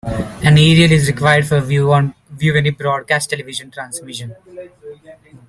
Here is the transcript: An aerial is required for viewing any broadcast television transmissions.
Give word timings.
An 0.41 0.57
aerial 0.57 0.91
is 0.91 1.07
required 1.07 1.45
for 1.45 1.61
viewing 1.61 2.15
any 2.41 2.71
broadcast 2.71 3.29
television 3.29 3.69
transmissions. 3.69 4.33